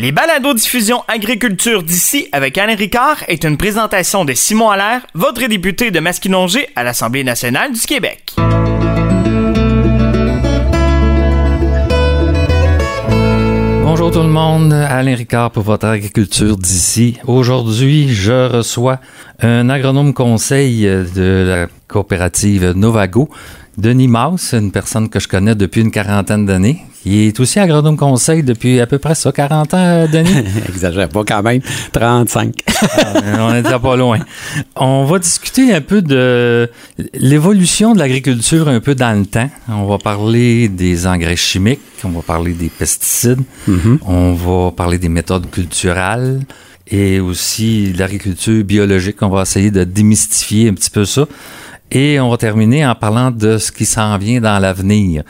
[0.00, 5.44] Les balados diffusion agriculture d'ici avec Alain Ricard est une présentation de Simon Allaire, votre
[5.48, 8.36] député de Masquinongé à l'Assemblée nationale du Québec.
[13.82, 17.18] Bonjour tout le monde, Alain Ricard pour votre agriculture d'ici.
[17.26, 19.00] Aujourd'hui, je reçois
[19.40, 23.28] un agronome conseil de la coopérative Novago
[23.78, 27.96] Denis Maus, une personne que je connais depuis une quarantaine d'années, qui est aussi agronome
[27.96, 30.44] conseil depuis à peu près ça, 40 ans, Denis?
[30.68, 31.60] Exagère pas quand même,
[31.92, 32.54] 35.
[32.66, 34.18] Ah, on n'était pas loin.
[34.74, 36.68] On va discuter un peu de
[37.14, 39.48] l'évolution de l'agriculture un peu dans le temps.
[39.68, 43.98] On va parler des engrais chimiques, on va parler des pesticides, mm-hmm.
[44.06, 46.40] on va parler des méthodes culturelles
[46.90, 49.22] et aussi l'agriculture biologique.
[49.22, 51.26] On va essayer de démystifier un petit peu ça.
[51.90, 55.22] Et on va terminer en parlant de ce qui s'en vient dans l'avenir.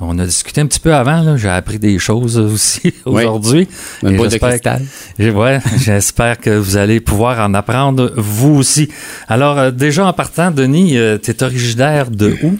[0.00, 3.68] On a discuté un petit peu avant, j'ai appris des choses aussi aujourd'hui.
[4.02, 4.80] Oui, j'espère,
[5.18, 8.88] ouais, j'espère que vous allez pouvoir en apprendre vous aussi.
[9.28, 12.56] Alors, euh, déjà en partant, Denis, euh, tu es originaire de où?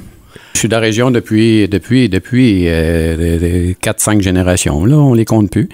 [0.55, 4.85] Je suis de la région depuis depuis depuis euh, 4-5 générations.
[4.85, 5.69] Là, on les compte plus.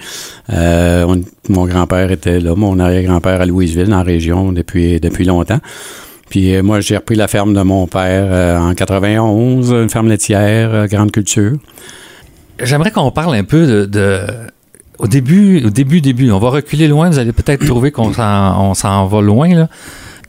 [0.51, 1.15] Euh,
[1.49, 5.59] mon grand-père était là, mon arrière-grand-père à Louisville, dans la région, depuis depuis longtemps.
[6.31, 10.07] Puis euh, moi, j'ai repris la ferme de mon père euh, en 91, une ferme
[10.07, 11.57] laitière, euh, grande culture.
[12.57, 14.25] J'aimerais qu'on parle un peu de,
[14.97, 16.31] au début, au début, début.
[16.31, 17.09] On va reculer loin.
[17.09, 19.67] Vous allez peut-être trouver qu'on s'en, va loin là.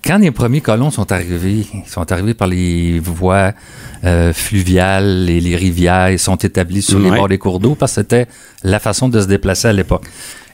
[0.04, 3.52] Quand les premiers colons sont arrivés, ils sont arrivés par les voies
[4.32, 8.00] fluviales et les rivières, ils sont établis sur les bords des cours d'eau parce que
[8.00, 8.26] c'était
[8.64, 10.06] la façon de se déplacer à l'époque.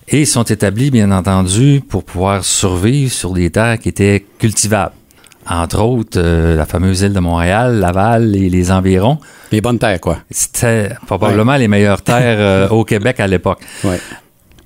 [0.08, 4.92] Et ils sont établis, bien entendu, pour pouvoir survivre sur des terres qui étaient cultivables
[5.48, 9.18] entre autres, euh, la fameuse île de Montréal, Laval et les environs.
[9.50, 10.18] Les bonnes terres, quoi.
[10.30, 13.60] C'était probablement les meilleures terres euh, au Québec à l'époque.
[13.84, 14.00] Ouais.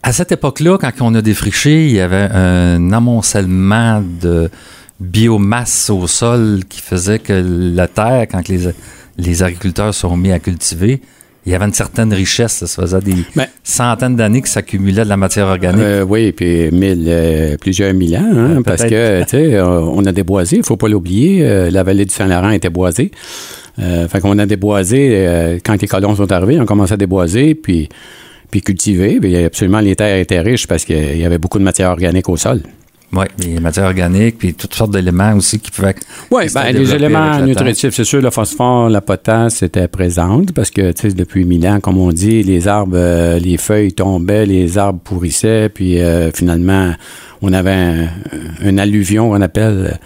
[0.02, 4.50] À cette époque-là, quand on a défriché, il y avait un amoncellement de
[4.98, 7.32] biomasse au sol qui faisait que
[7.74, 8.72] la terre, quand les,
[9.18, 11.00] les agriculteurs sont mis à cultiver,
[11.44, 12.64] il y avait une certaine richesse.
[12.64, 13.16] Ça faisait des
[13.64, 15.82] centaines d'années que s'accumulait de la matière organique.
[15.82, 20.12] Euh, oui, puis mille, euh, plusieurs mille ans, hein, parce que, tu sais, on a
[20.12, 21.44] déboisé, il faut pas l'oublier.
[21.44, 23.10] Euh, la vallée du Saint-Laurent était boisée.
[23.76, 27.88] fait qu'on a déboisé, quand les colons sont arrivés, on commencé à déboiser, puis,
[28.50, 29.18] puis cultiver.
[29.20, 32.36] Puis absolument, les terres étaient riches parce qu'il y avait beaucoup de matière organique au
[32.36, 32.62] sol.
[33.14, 35.94] Oui, les matières organiques, puis toutes sortes d'éléments aussi qui pouvaient.
[36.30, 40.92] Oui, ben, les éléments nutritifs, c'est sûr, le phosphore, la potasse étaient présentes parce que,
[40.92, 44.78] tu sais, depuis mille ans, comme on dit, les arbres, euh, les feuilles tombaient, les
[44.78, 46.94] arbres pourrissaient, puis euh, finalement,
[47.42, 48.08] on avait un,
[48.64, 49.98] un, alluvion, on appelle,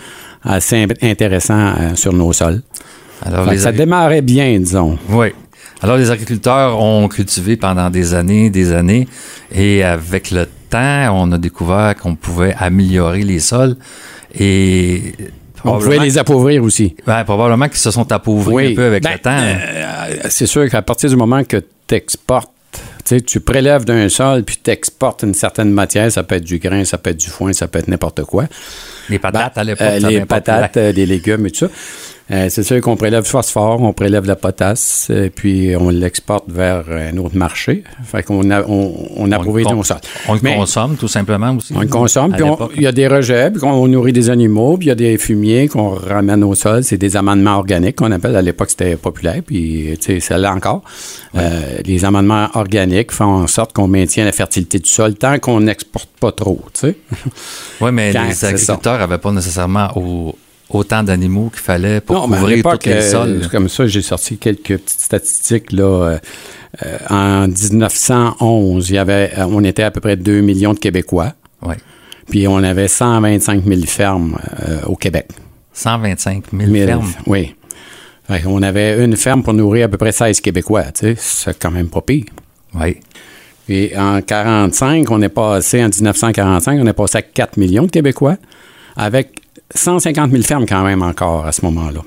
[0.42, 2.62] assez intéressant euh, sur nos sols.
[3.22, 4.98] Alors, ça démarrait bien, disons.
[5.10, 5.28] Oui.
[5.80, 9.06] Alors, les agriculteurs ont cultivé pendant des années, des années,
[9.54, 13.76] et avec le temps, on a découvert qu'on pouvait améliorer les sols
[14.38, 15.14] et
[15.64, 16.96] on pouvait les appauvrir aussi.
[17.06, 19.38] Ben, probablement qu'ils se sont appauvris un peu avec ben, le temps.
[19.38, 22.50] Euh, c'est sûr qu'à partir du moment que tu exportes,
[23.26, 26.84] tu prélèves d'un sol puis tu exportes une certaine matière, ça peut être du grain,
[26.84, 28.44] ça peut être du foin, ça peut être n'importe quoi.
[29.08, 29.86] Les patates ben, à l'époque.
[29.86, 31.72] Euh, les patates, euh, les légumes et tout ça.
[32.32, 36.46] Euh, c'est sûr qu'on prélève le phosphore, on prélève la potasse, et puis on l'exporte
[36.48, 37.84] vers un autre marché.
[38.04, 39.98] Fait qu'on a, on, on nos sols.
[40.26, 41.72] On le consomme tout simplement aussi.
[41.76, 42.44] On le consomme, puis
[42.76, 45.18] il y a des rejets, puis on nourrit des animaux, puis il y a des
[45.18, 46.82] fumiers qu'on ramène au sol.
[46.82, 48.34] C'est des amendements organiques qu'on appelle.
[48.34, 50.82] À l'époque, c'était populaire, puis c'est là encore.
[51.36, 55.60] Euh, les amendements organiques font en sorte qu'on maintient la fertilité du sol tant qu'on
[55.60, 56.96] n'exporte pas trop, tu sais.
[57.80, 60.34] Oui, mais les agriculteurs n'avaient pas nécessairement au
[60.70, 63.48] autant d'animaux qu'il fallait pour couvrir tous les euh, sols.
[63.50, 65.72] comme ça, j'ai sorti quelques petites statistiques.
[65.72, 66.18] Là, euh,
[66.84, 71.32] euh, en 1911, il y avait, on était à peu près 2 millions de Québécois.
[71.62, 71.74] Oui.
[72.28, 74.36] Puis on avait 125 000 fermes
[74.86, 75.28] au Québec.
[75.72, 77.12] 125 000, fermes?
[77.26, 77.54] Oui.
[78.46, 80.84] on avait une ferme pour nourrir à peu près 16 Québécois.
[81.16, 82.24] C'est quand même pas pire.
[82.74, 82.96] Oui.
[83.68, 87.90] Et en 45, on est passé, en 1945, on est passé à 4 millions de
[87.90, 88.36] Québécois
[88.96, 92.00] avec 150 000 fermes quand même encore à ce moment-là.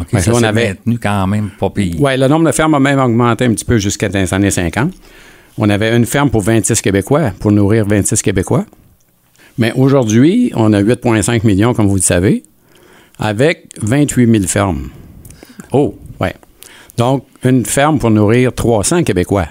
[0.00, 1.96] OK, ça on avait maintenu quand même pas pire.
[1.98, 4.92] Oui, le nombre de fermes a même augmenté un petit peu jusqu'à les années 50.
[5.58, 8.64] On avait une ferme pour 26 Québécois, pour nourrir 26 Québécois.
[9.58, 12.44] Mais aujourd'hui, on a 8,5 millions, comme vous le savez,
[13.18, 14.90] avec 28 000 fermes.
[15.72, 15.98] Oh!
[16.20, 16.34] Ouais.
[16.96, 19.48] Donc, une ferme pour nourrir 300 Québécois.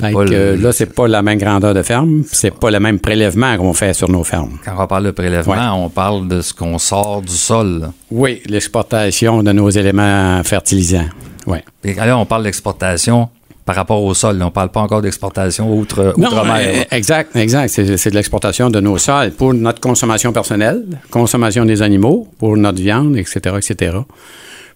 [0.00, 3.72] Pas là, c'est pas la même grandeur de ferme, c'est pas le même prélèvement qu'on
[3.72, 4.58] fait sur nos fermes.
[4.64, 7.90] Quand on parle de prélèvement, on parle de ce qu'on sort du sol.
[8.10, 11.08] Oui, l'exportation de nos éléments fertilisants.
[11.46, 11.58] Oui.
[11.82, 13.28] Et là, on parle d'exportation
[13.64, 14.40] par rapport au sol.
[14.40, 16.86] On ne parle pas encore d'exportation outre, outre mer.
[16.90, 17.68] exact, exact.
[17.68, 22.80] C'est de l'exportation de nos sols pour notre consommation personnelle, consommation des animaux, pour notre
[22.80, 23.98] viande, etc., etc.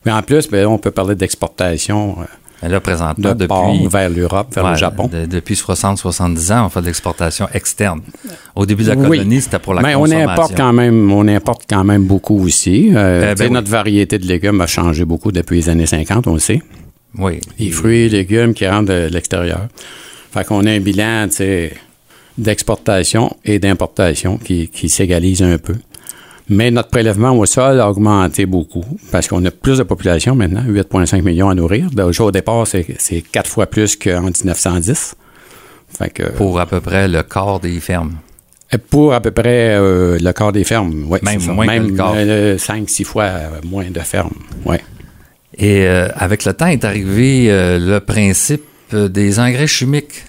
[0.05, 2.17] Mais en plus, ben, on peut parler d'exportation.
[2.63, 3.87] Là, présentement, depuis.
[3.89, 5.09] vers l'Europe, vers le Japon.
[5.31, 8.01] depuis 60-70 ans, on fait de l'exportation externe.
[8.57, 10.27] Au début de la colonie, c'était pour la Mais consommation.
[10.27, 12.91] on importe quand même, on importe quand même beaucoup aussi.
[12.95, 16.35] Euh, eh ben notre variété de légumes a changé beaucoup depuis les années 50, on
[16.35, 16.61] le sait.
[17.17, 17.41] Oui.
[17.59, 19.69] Les fruits et légumes qui rentrent de l'extérieur.
[20.33, 21.29] Fait qu'on a un bilan,
[22.37, 25.75] d'exportation et d'importation qui, qui s'égalise un peu.
[26.49, 30.63] Mais notre prélèvement au sol a augmenté beaucoup parce qu'on a plus de population maintenant,
[30.63, 31.89] 8,5 millions à nourrir.
[32.21, 35.15] Au départ, c'est quatre fois plus qu'en 1910.
[36.37, 38.15] pour à peu près le quart des fermes.
[38.91, 41.19] Pour à peu près euh, le quart des fermes, oui.
[41.23, 43.31] Même moins Même que 5-6 fois
[43.65, 44.35] moins de fermes,
[44.67, 44.77] oui.
[45.57, 50.25] Et euh, avec le temps est arrivé euh, le principe des engrais chimiques.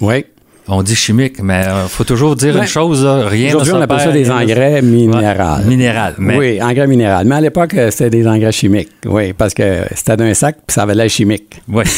[0.00, 0.24] Oui.
[0.68, 4.00] On dit chimique, mais il euh, faut toujours dire une chose, rien Aujourd'hui, on appelle
[4.00, 5.62] ça des engrais minéraux.
[5.64, 6.14] Minéral.
[6.18, 7.26] Oui, engrais minéral.
[7.26, 8.90] Mais à l'époque, euh, c'était des engrais chimiques.
[9.04, 11.62] Oui, parce que c'était d'un sac, puis ça avait l'air chimique.
[11.68, 11.84] Oui.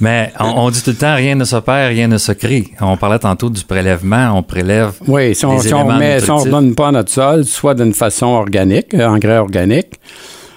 [0.00, 2.64] Mais on, dit tout le temps, rien ne se perd, rien ne se crée.
[2.80, 4.94] On parlait tantôt du prélèvement, on prélève.
[5.06, 10.00] Oui, si on ne donne pas notre sol, soit d'une façon organique, euh, engrais organique,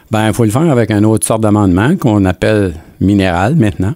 [0.09, 3.93] ben il faut le faire avec un autre sorte d'amendement qu'on appelle minéral maintenant.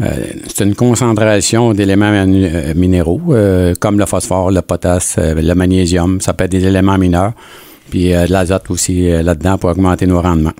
[0.00, 0.10] Euh,
[0.54, 6.20] c'est une concentration d'éléments euh, minéraux, euh, comme le phosphore, le potasse, le magnésium.
[6.20, 7.32] Ça peut être des éléments mineurs.
[7.90, 10.52] Puis de l'azote aussi là-dedans pour augmenter nos rendements.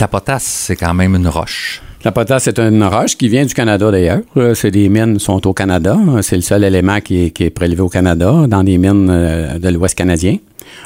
[0.00, 1.80] La potasse, c'est quand même une roche.
[2.04, 4.22] La potasse, c'est une roche qui vient du Canada d'ailleurs.
[4.54, 5.96] C'est des mines qui sont au Canada.
[6.22, 10.38] C'est le seul élément qui est, prélevé au Canada, dans des mines de l'Ouest canadien.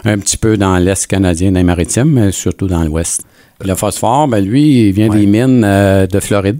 [0.04, 3.24] Un petit peu dans l'Est canadien, dans les maritimes, mais surtout dans l'Ouest.
[3.64, 6.58] Le phosphore, ben lui, il vient des mines de Floride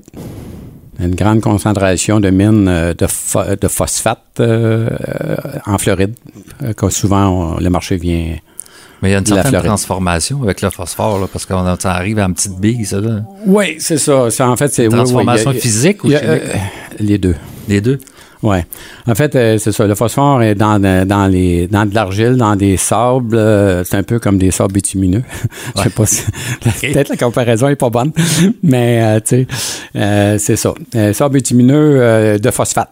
[1.00, 4.88] une grande concentration de mines euh, de, de phosphate euh,
[5.66, 6.14] en Floride,
[6.62, 8.36] euh, que souvent le marché vient.
[9.02, 12.34] Mais il y a une certaine transformation avec le phosphore, parce qu'on arrive à une
[12.34, 13.00] petite bille, ça.
[13.00, 13.22] Là.
[13.44, 14.28] Oui, c'est ça.
[14.48, 16.42] En fait, c'est transformation physique ou chimique?
[16.98, 17.34] les deux.
[17.68, 17.98] Les deux?
[18.44, 18.58] Oui.
[19.06, 19.86] En fait, euh, c'est ça.
[19.86, 23.34] Le phosphore est dans, dans, les, dans de l'argile, dans des sables.
[23.34, 25.22] Euh, c'est un peu comme des sables bitumineux.
[25.76, 26.22] Je sais pas si.
[26.60, 28.12] Peut-être la comparaison est pas bonne.
[28.62, 29.46] Mais, euh, tu
[29.94, 30.74] sais, c'est ça.
[31.14, 32.90] sable bitumineux de phosphate.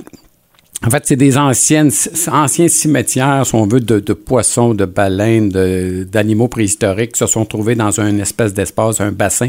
[0.86, 1.90] En fait, c'est des anciennes,
[2.32, 7.44] anciens cimetières, si on veut, de, de poissons, de baleines, d'animaux préhistoriques qui se sont
[7.44, 9.48] trouvés dans une espèce d'espace, un bassin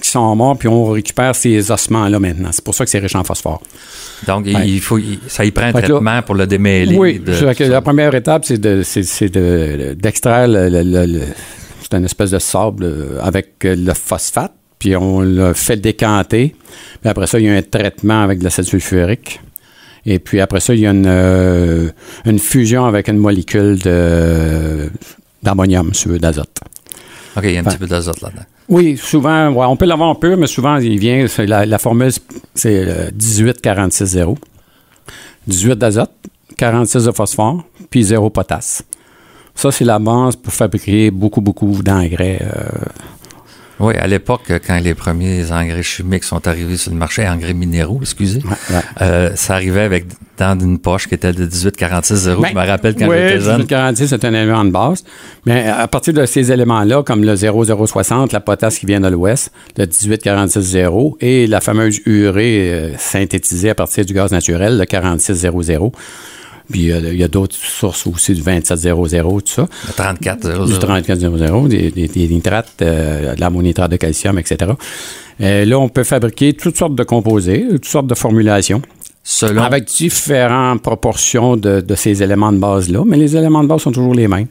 [0.00, 2.50] qui sont morts, puis on récupère ces ossements-là maintenant.
[2.52, 3.60] C'est pour ça que c'est riche en phosphore.
[4.26, 6.96] Donc, il faut, ça y prend un traitement pour le démêler.
[6.96, 7.22] Oui,
[7.60, 11.20] la première étape, c'est d'extraire de, le,
[11.82, 16.54] c'est une espèce de sable euh, avec le phosphate, puis on le fait décanter.
[17.00, 19.40] Puis après ça, il y a un traitement avec de l'acide sulfurique.
[20.06, 21.90] Et puis après ça, il y a une, euh,
[22.24, 23.78] une fusion avec une molécule
[25.42, 26.60] d'ammonium, si d'azote.
[27.36, 28.44] OK, il y a un petit peu d'azote là-dedans.
[28.68, 32.12] Oui, souvent, on peut l'avoir un peu, mais souvent, il vient, la, formule,
[32.54, 34.36] c'est 18-46-0.
[35.46, 36.12] 18 d'azote,
[36.58, 38.84] 46 de phosphore, puis 0 potasse.
[39.54, 42.40] Ça, c'est la base pour fabriquer beaucoup, beaucoup d'engrais.
[42.42, 42.68] Euh,
[43.80, 47.98] oui, à l'époque, quand les premiers engrais chimiques sont arrivés sur le marché, engrais minéraux,
[48.02, 48.42] excusez,
[49.00, 52.94] euh, ça arrivait avec dans une poche qui était de 1846 ben, Je me rappelle
[52.94, 53.56] quand j'étais jeune.
[53.58, 55.04] 1846, c'est un élément de base.
[55.46, 59.52] Mais à partir de ces éléments-là, comme le 0060, la potasse qui vient de l'ouest,
[59.76, 60.76] le 1846
[61.20, 65.92] et la fameuse urée euh, synthétisée à partir du gaz naturel, le 4600,
[66.70, 69.66] puis euh, il y a d'autres sources aussi du 2700, tout ça.
[69.86, 70.66] Le 3400.
[70.66, 74.72] Du 3400, des, des, nitrates, euh, de l'ammonitrate de calcium, etc.
[75.40, 78.82] Euh, là, on peut fabriquer toutes sortes de composés, toutes sortes de formulations.
[79.22, 79.62] Selon...
[79.62, 84.14] Avec différentes proportions de, ces éléments de base-là, mais les éléments de base sont toujours
[84.14, 84.46] les mêmes.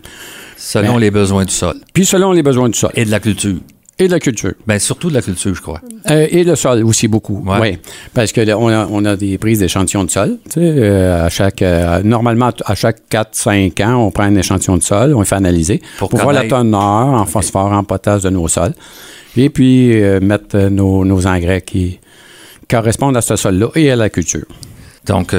[0.56, 1.76] Selon les besoins du sol.
[1.94, 2.92] Puis selon les besoins du sol.
[2.96, 3.58] Et de la culture.
[4.00, 4.54] Et de la culture.
[4.68, 5.82] Bien, surtout de la culture, je crois.
[6.12, 7.44] Euh, et le sol aussi beaucoup.
[7.60, 7.80] Oui.
[8.14, 10.38] Parce que on, a, on a des prises d'échantillons de sol.
[10.46, 14.78] Tu sais, euh, à chaque, euh, normalement, à chaque 4-5 ans, on prend un échantillon
[14.78, 18.30] de sol, on le fait analyser pour, voir la teneur en phosphore, en potasse de
[18.30, 18.76] nos sols.
[19.36, 22.00] Et puis mettre nos, nos, engrais qui
[22.70, 24.46] correspondent à ce sol-là et à la culture.
[25.06, 25.34] Donc,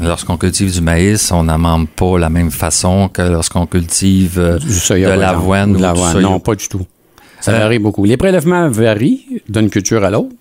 [0.00, 5.72] lorsqu'on cultive du maïs, on n'amende pas la même façon que lorsqu'on cultive de l'avoine
[5.72, 6.20] ou du soya.
[6.20, 6.86] Non, pas du tout.
[7.42, 8.04] Ça varie beaucoup.
[8.04, 10.34] Les prélèvements varient d'une culture à l'autre.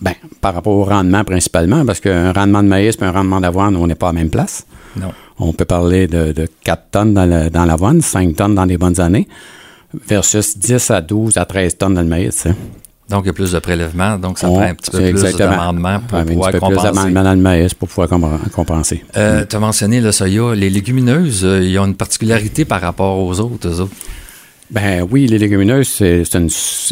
[0.00, 3.76] Ben, par rapport au rendement principalement, parce qu'un rendement de maïs et un rendement d'avoine,
[3.76, 4.66] on n'est pas à la même place.
[4.96, 5.12] Non.
[5.38, 9.28] On peut parler de, 4 tonnes dans l'avoine, 5 tonnes dans les bonnes années,
[10.08, 12.46] versus 10 à 12 à 13 tonnes dans le maïs.
[13.08, 16.00] Donc, il y a plus de prélèvements, donc ça prend un petit peu plus d'amendement
[16.00, 16.74] pour pouvoir compenser.
[16.74, 18.08] plus d'amendement dans le maïs pour pouvoir
[18.52, 19.04] compenser.
[19.16, 20.54] Euh, tu as mentionné le soya.
[20.54, 23.92] Les légumineuses, euh, ils ont une particularité par rapport aux autres, eux autres.
[24.72, 26.22] Ben oui, les légumineuses, c'est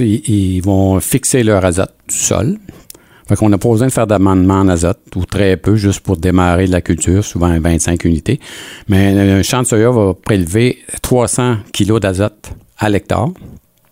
[0.07, 2.59] ils vont fixer leur azote du sol.
[3.27, 6.17] Fait qu'on n'a pas besoin de faire d'amendement en azote, ou très peu, juste pour
[6.19, 8.39] démarrer de la culture, souvent 25 unités.
[8.89, 13.31] Mais un champ de soya va prélever 300 kg d'azote à l'hectare.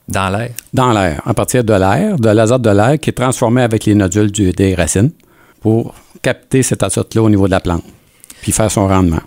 [0.08, 0.50] Dans l'air?
[0.74, 3.94] Dans l'air, à partir de l'air, de l'azote de l'air qui est transformé avec les
[3.94, 5.12] nodules des racines
[5.60, 7.84] pour capter cet azote-là au niveau de la plante,
[8.42, 9.22] puis faire son rendement.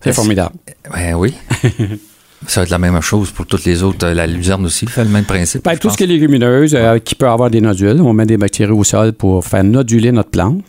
[0.00, 0.54] C'est formidable.
[0.90, 1.34] Ben oui.
[2.46, 4.06] Ça va être la même chose pour toutes les autres.
[4.06, 5.64] La luzerne aussi fait le même principe.
[5.64, 8.36] Ben, tout ce qui est légumineuse, euh, qui peut avoir des nodules, on met des
[8.36, 10.62] bactéries au sol pour faire noduler notre plante.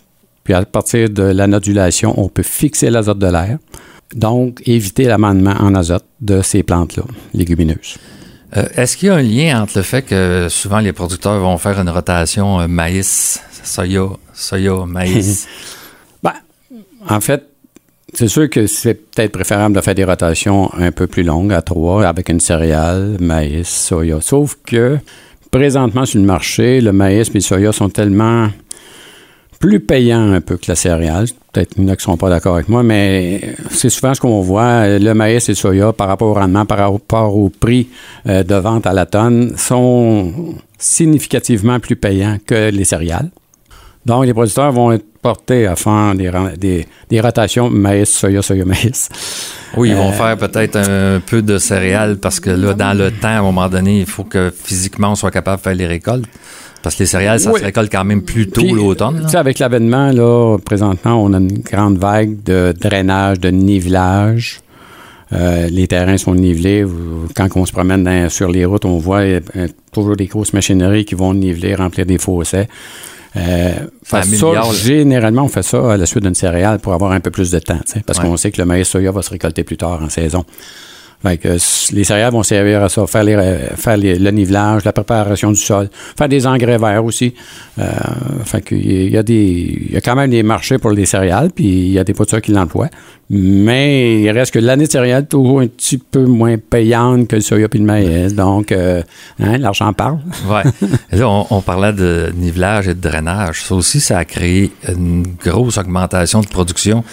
[0.43, 3.57] Puis à partir de la nodulation, on peut fixer l'azote de l'air.
[4.13, 7.03] Donc, éviter l'amendement en azote de ces plantes-là,
[7.33, 7.97] légumineuses.
[8.55, 11.57] Euh, est-ce qu'il y a un lien entre le fait que souvent les producteurs vont
[11.57, 15.47] faire une rotation euh, maïs, soya, soya, maïs?
[16.23, 16.33] ben,
[17.09, 17.47] en fait,
[18.13, 21.61] c'est sûr que c'est peut-être préférable de faire des rotations un peu plus longues, à
[21.61, 24.19] trois, avec une céréale, maïs, soya.
[24.21, 24.97] Sauf que
[25.51, 28.49] présentement sur le marché, le maïs et le soya sont tellement
[29.59, 31.27] plus payants un peu que la céréale.
[31.51, 34.13] Peut-être qu'il y en a qui ne sont pas d'accord avec moi, mais c'est souvent
[34.13, 34.99] ce qu'on voit.
[34.99, 37.87] Le maïs et le soya, par rapport au rendement, par rapport au prix
[38.27, 40.33] euh, de vente à la tonne, sont
[40.77, 43.29] significativement plus payants que les céréales.
[44.05, 46.13] Donc, les producteurs vont être portés à faire
[46.57, 49.07] des, des, rotations maïs, soya, soya, maïs.
[49.77, 53.11] Oui, ils vont euh, faire peut-être un peu de céréales parce que là, dans le
[53.11, 55.87] temps, à un moment donné, il faut que physiquement, on soit capable de faire les
[55.87, 56.25] récoltes.
[56.83, 59.21] Parce que les céréales, ça se récolte quand même plus tôt l'automne.
[59.23, 64.59] Tu sais, avec l'avènement, là, présentement, on a une grande vague de drainage, de nivelage.
[65.31, 66.85] Euh, les terrains sont nivelés.
[67.35, 69.39] Quand on se promène sur les routes, on voit euh,
[69.93, 72.67] toujours des grosses machineries qui vont niveler, remplir des fossés.
[73.35, 73.73] Euh,
[74.03, 74.21] ça,
[74.73, 77.59] généralement, on fait ça à la suite d'une céréale pour avoir un peu plus de
[77.59, 80.45] temps, parce qu'on sait que le maïs soya va se récolter plus tard en saison.
[81.23, 81.55] Fait que
[81.93, 83.37] les céréales vont servir à ça, faire, les,
[83.77, 87.33] faire le nivelage, la préparation du sol, faire des engrais verts aussi.
[87.79, 87.85] Euh,
[88.43, 91.51] fait qu'il y a des, il y a quand même des marchés pour les céréales,
[91.55, 92.89] puis il y a des producteurs qui l'emploient.
[93.29, 97.37] Mais il reste que l'année de céréales est toujours un petit peu moins payante que
[97.37, 98.35] le soya et le maïs.
[98.35, 99.01] Donc, euh,
[99.39, 100.17] hein, l'argent parle.
[100.47, 100.89] oui.
[101.13, 103.63] Là, on, on, parlait de nivelage et de drainage.
[103.63, 107.03] Ça aussi, ça a créé une grosse augmentation de production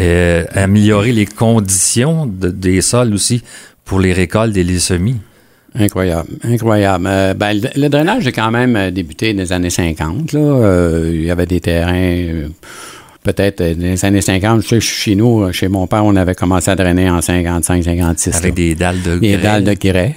[0.00, 3.42] euh, améliorer les conditions des sols aussi
[3.84, 5.16] pour les récoltes et les semis.
[5.76, 7.06] Incroyable, incroyable.
[7.08, 10.32] Euh, ben, le, drainage a quand même euh, débuté dans les années 50.
[10.32, 11.00] Là.
[11.10, 12.48] il y avait des terrains,
[13.22, 14.62] peut-être dans les années 50.
[14.62, 18.36] Je sais, chez nous, chez mon père, on avait commencé à drainer en 55, 56.
[18.36, 19.36] Avec des dalles de grès.
[19.36, 20.16] Des dalles de grès.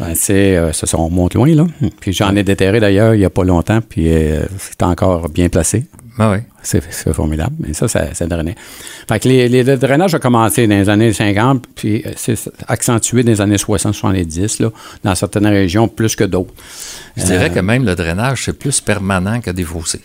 [0.00, 1.66] Ben, c'est, ça, on monte loin, là.
[2.00, 4.08] Puis j'en ai déterré d'ailleurs il n'y a pas longtemps, puis
[4.58, 5.84] c'est encore bien placé.
[6.18, 6.38] Ah oui.
[6.62, 6.82] C'est,
[7.12, 7.54] formidable.
[7.60, 8.56] Mais ça, ça, ça drainait.
[9.08, 12.36] Fait que les, les, le drainage a commencé dans les années 50, puis euh, c'est
[12.66, 14.70] accentué dans les années 60-70, là,
[15.04, 16.54] dans certaines régions plus que d'autres.
[17.16, 20.02] Je dirais que même le drainage, c'est plus permanent que des fossés.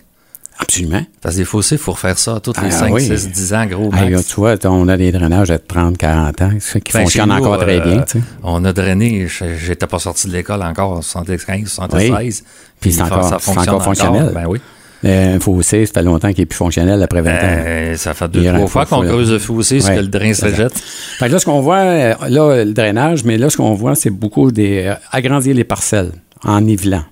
[0.60, 1.01] Absolument.
[1.22, 3.89] Parce que des fossés, il faut faire ça tous les 5, 6, 10 ans, gros
[3.89, 4.27] max.
[4.27, 7.80] tu vois, on a des drainages de 30, 40 ans qui ben, fonctionnent encore très
[7.80, 8.06] euh, bien.
[8.44, 12.44] On a drainé, j'étais pas sorti de l'école encore en 75, 76.
[12.80, 14.32] Puis c'est encore, encore, fonctionnel.
[14.36, 14.60] Ben oui.
[15.03, 17.38] Un fossé, ça fait longtemps qu'il est plus fonctionnel après 20 ans.
[17.41, 20.48] Euh, ça fait deux, trois fois qu'on creuse le fossé, ouais, que le drain se
[20.53, 20.77] jette.
[20.77, 24.12] Fait là, ce qu'on voit, euh, là, le drainage, mais là, ce qu'on voit, c'est
[24.12, 26.12] beaucoup des, euh, agrandir les parcelles
[26.43, 27.03] en nivelant,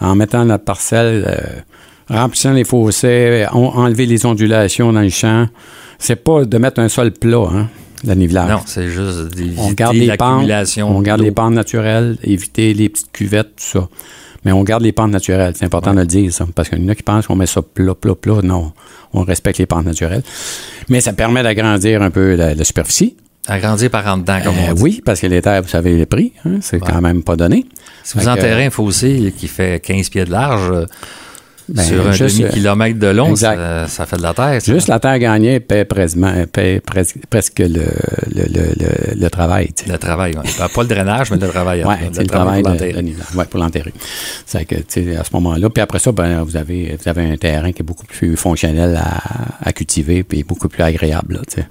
[0.00, 1.54] en mettant la parcelle,
[2.10, 5.46] remplissant les fossés, enlever les ondulations dans le champ.
[5.98, 7.68] C'est pas de mettre un sol plat, hein,
[8.06, 8.50] le nivelage.
[8.50, 10.94] Non, c'est juste d'éviter l'accumulation.
[10.94, 13.88] On garde les pentes naturelles, éviter les petites cuvettes, tout ça.
[14.44, 15.54] Mais on garde les pentes naturelles.
[15.56, 16.46] C'est important de le dire, ça.
[16.54, 18.40] Parce qu'il y en a qui pensent qu'on met ça plat, plat, plat.
[18.42, 18.72] Non.
[19.12, 20.22] On respecte les pentes naturelles.
[20.88, 23.16] Mais ça permet d'agrandir un peu la, superficie.
[23.46, 24.82] Agrandir par en dedans, comme on euh, dit.
[24.82, 26.32] Oui, parce que les terres, vous savez les prix.
[26.44, 27.66] Hein, c'est quand même pas donné.
[28.04, 30.86] Si vous enterrez un fossé qui fait 15 pieds de large,
[31.68, 34.60] ben, sur un demi-kilomètre de long, ça, fait de la terre.
[34.64, 39.70] Juste la terre gagnée paie, paie presque le, le, le, le, travail.
[39.86, 40.50] Le travail, oui.
[40.74, 41.84] Pas le drainage, mais le travail.
[41.84, 42.62] Oui, le, travail,
[43.50, 43.92] pour l'enterrer.
[44.46, 47.72] C'est que, à ce moment-là, puis après ça, ben, vous, avez, vous avez un terrain
[47.72, 51.34] qui est beaucoup plus fonctionnel à, à cultiver, puis beaucoup plus agréable.
[51.34, 51.64] Là,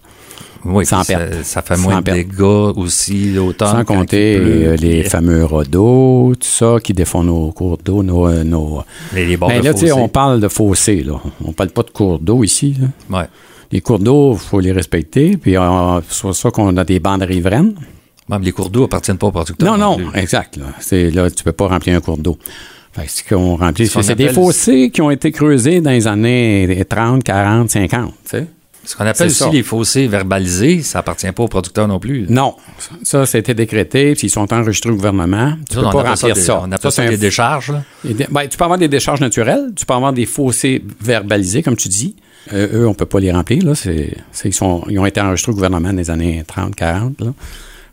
[0.67, 2.41] oui, ça, fait moins de dégâts
[2.75, 3.71] aussi l'automne.
[3.71, 8.27] Sans compter euh, les fameux rodos, tout ça, qui défont nos cours d'eau, nos...
[8.27, 8.83] Euh, nos...
[9.13, 11.19] Les, Mais là, tu sais, on parle de fossés, là.
[11.43, 13.19] On parle pas de cours d'eau ici, là.
[13.19, 13.27] Ouais.
[13.71, 17.23] Les cours d'eau, il faut les respecter, puis euh, c'est ça qu'on a des bandes
[17.23, 17.75] riveraines.
[18.29, 19.77] Même les cours d'eau appartiennent pas aux producteurs.
[19.77, 20.57] Non, non, exact.
[20.57, 20.65] Là.
[20.91, 22.37] Là, tu peux pas remplir un cours d'eau.
[23.07, 27.69] ce qu'on remplit, c'est des fossés qui ont été creusés dans les années 30, 40,
[27.69, 28.13] 50.
[28.87, 32.25] Ce qu'on appelle aussi les fossés verbalisés, ça appartient pas aux producteurs non plus.
[32.29, 32.55] Non.
[33.03, 35.57] Ça, ça a été décrété, puis ils sont enregistrés au gouvernement.
[35.69, 36.61] Tu peux pas remplir ça.
[36.63, 37.73] On appelle ça, des décharges.
[38.31, 41.89] Ben, tu peux avoir des décharges naturelles, tu peux avoir des fossés verbalisés, comme tu
[41.89, 42.15] dis.
[42.53, 43.61] Euh, eux, on peut pas les remplir.
[43.65, 43.73] Là.
[44.45, 47.19] ils, sont, ils ont été enregistrés au gouvernement dans les années 30, 40.
[47.19, 47.33] Là.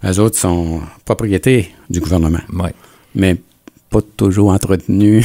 [0.05, 2.39] Les autres sont propriétés du gouvernement.
[2.53, 2.71] Oui.
[3.17, 3.37] Mais
[3.95, 5.25] pas toujours entretenu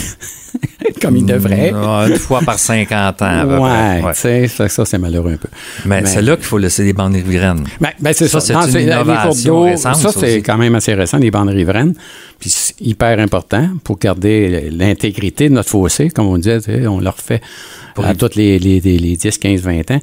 [1.02, 1.72] comme il devrait.
[1.72, 3.64] Une fois par 50 ans.
[3.64, 4.48] ouais, ouais.
[4.48, 5.48] ça, ça c'est malheureux un peu.
[5.86, 7.66] Mais, c'est là qu'il faut laisser les bandes riveraines.
[7.82, 8.40] Ben, ben c'est ça.
[8.40, 11.96] ça c'est une innovation récente, ça, c'est quand même assez récent, les bandes riveraines.
[12.40, 17.18] Puis c'est hyper important pour garder l'intégrité de notre fossé, comme on disait, on leur
[17.18, 17.42] fait
[18.02, 20.02] à toutes les, les, les, 10, 15, 20 ans.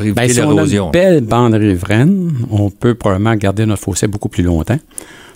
[0.00, 4.28] Ben, si on a une belle bande riveraine, on peut probablement garder notre fossé beaucoup
[4.28, 4.78] plus longtemps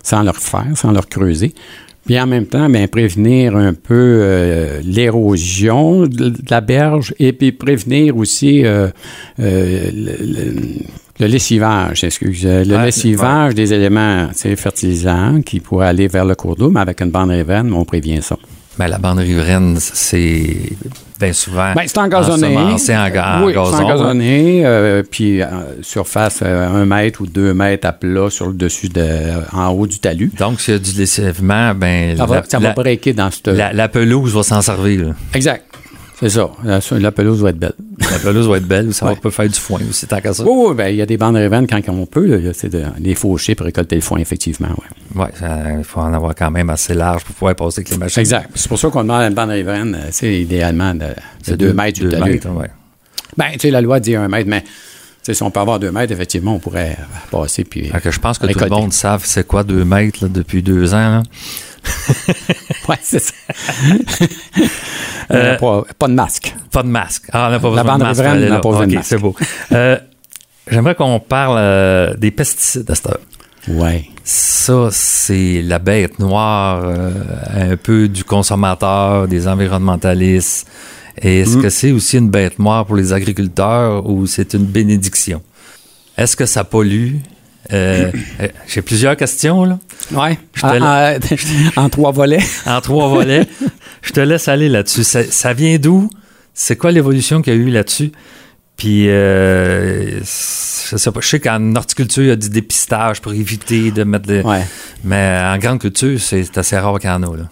[0.02, 1.54] sans leur faire, sans leur creuser.
[2.04, 7.52] Puis en même temps, bien, prévenir un peu euh, l'érosion de, la berge et puis
[7.52, 8.88] prévenir aussi euh,
[9.38, 9.90] euh,
[11.20, 16.70] le, lessivage, excusez, le lessivage des éléments fertilisants qui pourraient aller vers le cours d'eau,
[16.70, 18.36] mais avec une bande riveraine, on prévient ça.
[18.76, 20.56] Bien, la bande riveraine, c'est
[21.22, 21.72] bien souvent.
[21.74, 22.56] Ben, c'est engazonné.
[22.78, 24.62] C'est en, oui, engazonné.
[24.64, 25.46] Euh, puis euh,
[25.82, 29.06] surface euh, un mètre ou deux mètres à plat sur le dessus de,
[29.52, 30.32] en haut du talus.
[30.38, 33.48] Donc, s'il y a du lessivement, ben, ça, va, ça va breaker dans cette.
[33.48, 35.14] La, la pelouse va s'en servir.
[35.34, 35.64] Exact.
[36.22, 36.50] C'est ça.
[36.62, 37.72] La, pelouse va être belle.
[37.98, 38.94] La pelouse va être belle.
[38.94, 40.44] Ça va peut faire du foin aussi, tant qu'à ça.
[40.44, 40.74] Oui, oui.
[40.76, 42.52] Ben, il y a des bandes révennes quand on peut.
[42.54, 44.68] C'est de les faucher pour récolter le foin, effectivement.
[45.16, 45.26] Oui,
[45.78, 48.20] il faut en avoir quand même assez large pour pouvoir passer avec les machines.
[48.20, 48.50] Exact.
[48.54, 51.08] C'est pour ça qu'on demande à une bande révenne, c'est euh, idéalement de,
[51.48, 52.40] de 2 mètres du talus.
[53.36, 54.62] Ben, tu sais, la loi dit un mètre, mais
[55.22, 56.96] si on peut avoir deux mètres, effectivement, on pourrait
[57.32, 57.64] passer.
[57.64, 61.22] Puis je pense que tout le monde savent c'est quoi deux mètres depuis deux ans.
[62.88, 63.32] oui, c'est ça.
[65.30, 66.54] Euh, pas, de masque.
[66.70, 67.24] Pas de masque.
[67.32, 68.22] Ah, on n'a pas besoin de masque.
[68.22, 69.08] n'a pas besoin de masque.
[69.08, 69.34] C'est beau.
[69.72, 69.98] Euh,
[70.70, 73.20] j'aimerais qu'on parle euh, des pesticides à cette heure.
[73.68, 74.10] Oui.
[74.24, 76.84] Ça, c'est la bête noire
[77.54, 80.66] un peu du consommateur, des environnementalistes.
[81.16, 81.62] est-ce mm.
[81.62, 85.42] que c'est aussi une bête noire pour les agriculteurs ou c'est une bénédiction?
[86.16, 87.16] Est-ce que ça pollue?
[87.72, 89.78] Euh, euh, j'ai plusieurs questions, là.
[90.10, 90.38] Oui.
[91.76, 92.42] En, trois volets.
[92.66, 93.46] en trois volets.
[94.02, 95.04] Je te laisse aller là-dessus.
[95.04, 96.10] Ça, vient d'où?
[96.54, 98.12] C'est quoi l'évolution qu'il y a eu là-dessus?
[98.76, 103.32] Puis, euh, je sais pas, je sais qu'en horticulture, il y a du dépistage pour
[103.32, 104.42] éviter de mettre des.
[105.04, 107.44] Mais en grande culture, c'est assez rare qu'il y en a, là.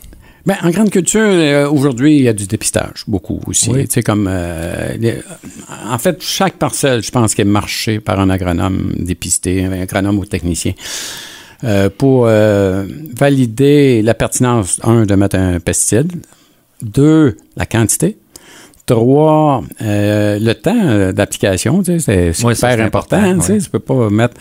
[0.47, 3.71] Bien, en grande culture, euh, aujourd'hui, il y a du dépistage, beaucoup aussi.
[3.71, 5.21] Tu sais, comme, euh,
[5.87, 10.25] en fait, chaque parcelle, je pense, est marchée par un agronome dépisté, un agronome ou
[10.25, 10.73] technicien,
[11.65, 16.13] euh, pour valider la pertinence, un, de mettre un pesticide,
[16.81, 18.17] deux, la quantité,
[18.87, 24.37] trois, le temps d'application, tu sais, c'est super important, tu sais, tu peux pas mettre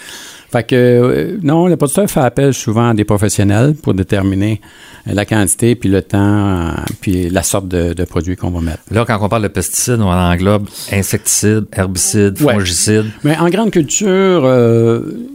[0.51, 4.59] fait que, non, le producteur fait appel souvent à des professionnels pour déterminer
[5.05, 8.79] la quantité, puis le temps, euh, puis la sorte de, de produit qu'on va mettre.
[8.91, 13.07] Là, quand on parle de pesticides, on englobe insecticides, herbicides, fongicides.
[13.23, 14.49] Mais en grande culture,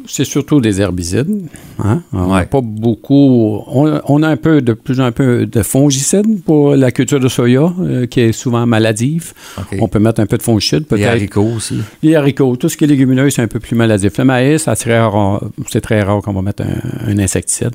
[0.07, 1.48] c'est surtout des herbicides.
[1.83, 2.03] Hein?
[2.50, 3.62] Pas beaucoup.
[3.66, 7.72] On, a un peu de plus en peu de fongicides pour la culture de soya,
[8.11, 9.33] qui est souvent maladive.
[9.81, 11.00] On peut mettre un peu de fongicides, peut-être.
[11.00, 11.81] Les haricots aussi.
[12.03, 12.57] Les haricots.
[12.57, 14.18] Tout ce qui est légumineux, c'est un peu plus maladif.
[14.18, 17.72] Le maïs, c'est très rare qu'on va mettre un, insecticide.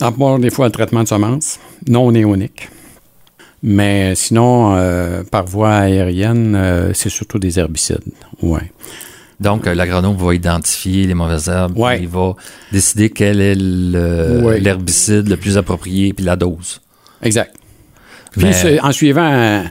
[0.00, 2.68] En part des fois, le traitement de semences, non néonique.
[3.62, 8.02] Mais sinon, euh, par voie aérienne, euh, c'est surtout des herbicides.
[8.42, 8.70] Ouais.
[9.40, 11.76] Donc, euh, l'agronome va identifier les mauvaises herbes.
[11.98, 12.34] Il va
[12.72, 16.80] décider quel est l'herbicide le, plus approprié, puis la dose.
[17.22, 17.54] Exact.
[18.32, 18.46] Puis,
[18.82, 19.64] en suivant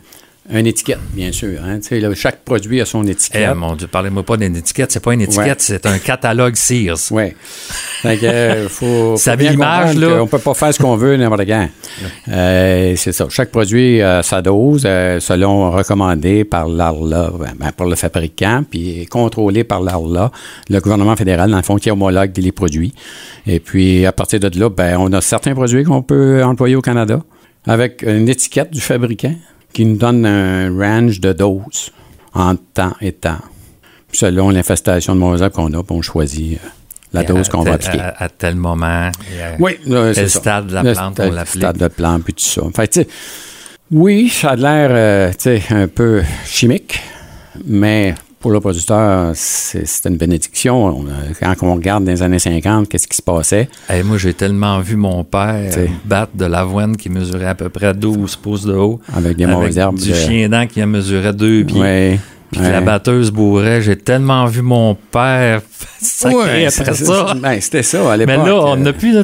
[0.48, 1.60] une étiquette, bien sûr.
[1.64, 1.80] Hein.
[2.14, 3.50] chaque produit a son étiquette.
[3.52, 4.92] Eh, mon Dieu, parlez-moi pas d'une étiquette.
[4.92, 6.98] C'est pas une étiquette, c'est un catalogue Sears.
[7.12, 7.34] Oui.
[8.06, 10.22] Euh, faut, Ça bien l'image, là.
[10.22, 11.68] On peut pas faire ce qu'on veut n'importe quand.
[12.28, 13.28] Euh, c'est ça.
[13.30, 18.64] Chaque produit a sa dose, euh, selon recommandé par l'ARLA, ben, ben, pour le fabricant,
[18.70, 20.32] puis contrôlé par l'ARLA,
[20.70, 22.94] le gouvernement fédéral, dans le fond, qui homologue les produits.
[23.48, 26.82] Et puis, à partir de là, ben, on a certains produits qu'on peut employer au
[26.82, 27.22] Canada
[27.68, 29.36] avec une étiquette du fabricant
[29.76, 31.92] qui nous donne un range de doses
[32.34, 33.42] en temps et temps.
[34.14, 36.68] Selon l'infestation de mauvaises qu'on a, on choisit euh,
[37.12, 38.00] la dose qu'on va appliquer.
[38.00, 39.12] À, tel moment.
[39.60, 39.78] oui,
[40.14, 41.62] c'est stade de la plante qu'on l'applique.
[41.62, 42.62] stade de plante, puis tout ça.
[42.74, 43.06] Fait,
[43.92, 47.02] oui, ça a l'air euh, un peu chimique,
[47.66, 51.04] mais pour le producteur, c'est une bénédiction.
[51.40, 53.68] quand on regarde dans les années 50, qu'est-ce qui se passait?
[54.04, 55.74] moi, j'ai tellement vu mon père
[56.06, 59.02] battre de l'avoine qui mesurait à peu près 12 pouces de haut.
[59.12, 59.98] Avec des mauvaises herbes.
[59.98, 62.20] Du chien dent qui mesurait deux pieds.
[62.52, 63.82] Puis la batteuse bourrait.
[63.82, 65.62] J'ai tellement vu mon père
[66.24, 67.34] après ça.
[67.42, 68.36] Ben, c'était ça à l'époque.
[68.38, 69.16] Mais là, on n'a plus...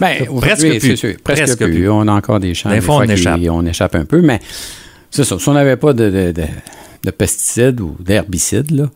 [0.00, 1.16] Ben, presque plus.
[1.24, 1.90] presque, plus.
[1.90, 2.70] On a encore des champs.
[2.70, 3.40] Des fois, on échappe.
[3.50, 4.38] On échappe un peu, mais
[5.10, 5.36] c'est ça.
[5.36, 6.44] Si on n'avait pas de de
[7.10, 8.86] pesticides ou d'herbicides, là,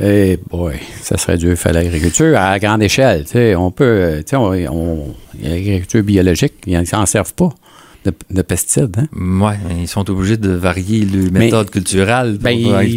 [0.00, 3.24] eh boy, ça serait dur faire l'agriculture à grande échelle.
[3.56, 7.50] On peut, on, l'agriculture biologique, ils n'en servent pas.
[8.28, 8.94] De, pesticides.
[8.98, 9.06] Hein?
[9.16, 12.52] Oui, ils sont obligés de varier les méthodes culturelles ben,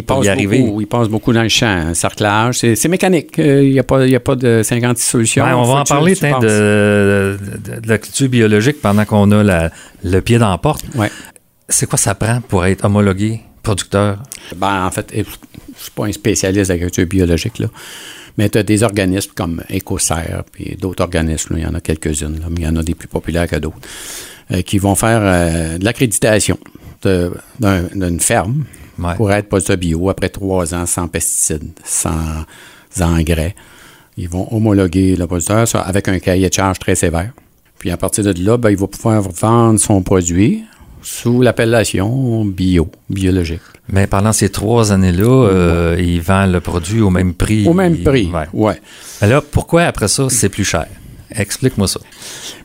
[0.06, 0.60] pour, ils, y arriver.
[0.60, 1.66] Beaucoup, ils passent beaucoup dans le champ.
[1.66, 3.38] Un cerclage, c'est mécanique.
[3.38, 5.44] Euh, il n'y a, pas, a pas de 56 solutions.
[5.46, 7.38] on va en parler de,
[7.80, 9.70] de, la culture biologique pendant qu'on a
[10.04, 10.84] le pied dans la porte.
[10.94, 11.10] Ouais.
[11.70, 13.40] C'est quoi ça prend pour être homologué?
[13.68, 14.18] Producteur?
[14.56, 15.24] Ben, en fait, je ne
[15.76, 17.68] suis pas un spécialiste d'agriculture biologique, là.
[18.36, 22.40] Mais tu as des organismes comme EcoSerre, puis d'autres organismes, il y en a quelques-unes,
[22.50, 23.80] mais il y en a des plus populaires que d'autres,
[24.52, 26.58] euh, qui vont faire euh, de l'accréditation
[27.02, 28.64] d'une ferme
[29.16, 32.44] pour être poste bio après trois ans sans pesticides, sans
[33.00, 33.54] engrais.
[34.16, 37.32] Ils vont homologuer le producteur avec un cahier de charge très sévère.
[37.78, 40.64] Puis à partir de là, ben, il va pouvoir vendre son produit
[41.08, 43.62] sous l'appellation bio, biologique.
[43.90, 47.66] Mais pendant ces trois années-là, euh, il vend le produit au même prix.
[47.66, 48.72] Au même prix, oui.
[49.22, 50.86] Alors, pourquoi après ça, c'est plus cher?
[51.34, 52.00] Explique-moi ça.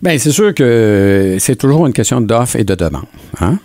[0.01, 3.05] Bien, c'est sûr que c'est toujours une question d'offre et de demande.
[3.39, 3.59] Hein?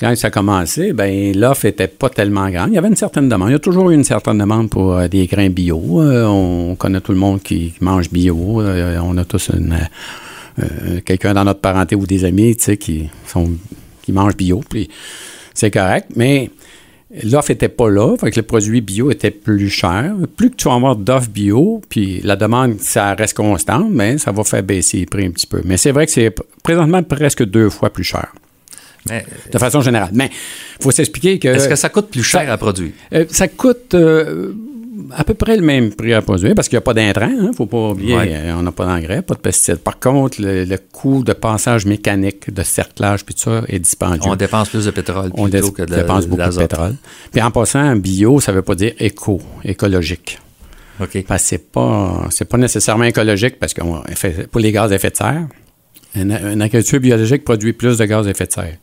[0.00, 2.70] Quand ça a commencé, ben l'offre n'était pas tellement grande.
[2.70, 3.50] Il y avait une certaine demande.
[3.50, 6.02] Il y a toujours eu une certaine demande pour euh, des grains bio.
[6.02, 8.62] Euh, on connaît tout le monde qui mange bio.
[8.62, 9.52] on a tous
[11.04, 13.50] quelqu'un dans notre parenté ou des amis qui sont
[14.04, 14.88] qui mangent bio, puis
[15.54, 16.50] c'est correct, mais
[17.22, 20.14] l'offre n'était pas là, fait que le produit bio était plus cher.
[20.36, 24.32] Plus que tu vas avoir d'offres bio, puis la demande, ça reste constante, mais ça
[24.32, 25.62] va faire baisser les prix un petit peu.
[25.64, 28.32] Mais c'est vrai que c'est présentement presque deux fois plus cher.
[29.06, 30.10] de façon générale.
[30.12, 30.30] Mais
[30.78, 31.48] il faut s'expliquer que.
[31.48, 32.92] Est-ce que ça coûte plus cher à produire?
[33.12, 33.94] Euh, ça coûte.
[33.94, 34.54] Euh,
[35.16, 37.30] à peu près le même prix à produire parce qu'il n'y a pas d'intrants.
[37.30, 39.78] Il hein, ne faut pas oublier, euh, on n'a pas d'engrais, pas de pesticides.
[39.78, 44.30] Par contre, le, coût de passage mécanique, de cerclage, puis tout ça est dispendieux.
[44.30, 46.94] On dépense plus de pétrole on que de dépense beaucoup de pétrole.
[47.32, 50.38] Puis en passant, bio, ça ne veut pas dire éco, écologique.
[51.00, 51.24] OK.
[51.26, 53.82] Parce que c'est pas, pas nécessairement écologique parce que
[54.46, 55.46] pour les gaz à effet de serre,
[56.14, 58.76] une agriculture biologique produit plus de gaz à effet de serre.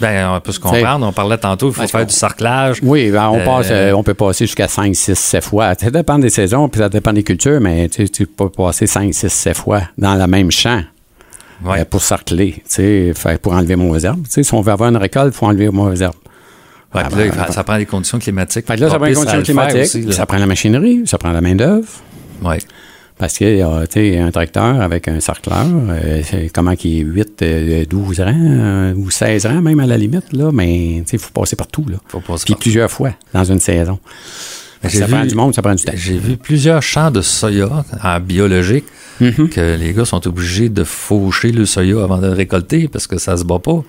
[0.00, 1.06] Ben, on peut se comprendre.
[1.06, 2.78] On parlait tantôt, il faut faire du sarclage.
[2.82, 5.74] Oui, ben, on, euh, passe, euh, on peut passer jusqu'à 5, 6, 7 fois.
[5.74, 9.28] Ça dépend des saisons, puis ça dépend des cultures, mais tu peux passer 5, 6,
[9.28, 10.82] 7 fois dans le même champ.
[11.66, 12.62] Euh, pour sarcler,
[13.42, 14.24] pour enlever mauvaises herbes.
[14.28, 16.14] si on veut avoir une récolte, il faut enlever mauvaises herbes.
[16.94, 18.68] Ouais, ah, là, ben, ça prend des conditions climatiques.
[18.68, 20.12] là, ça prend des conditions climatiques.
[20.12, 21.88] ça prend la machinerie, ça prend la main-d'œuvre.
[22.42, 22.56] Oui.
[23.18, 26.22] Parce qu'il y a un tracteur avec un sarcleur, euh,
[26.54, 27.44] comment qui est 8,
[27.90, 31.32] 12 euh, ans euh, ou 16 ans même à la limite, là, mais il faut
[31.32, 31.84] passer partout.
[31.88, 31.96] Là.
[32.06, 33.98] Faut passer Puis plusieurs fois dans une saison.
[34.84, 35.92] Ça prend du monde, ça prend du temps.
[35.96, 38.84] J'ai vu plusieurs champs de soya en biologique
[39.20, 39.48] mm-hmm.
[39.48, 43.18] que les gars sont obligés de faucher le soya avant de le récolter parce que
[43.18, 43.82] ça se bat pas.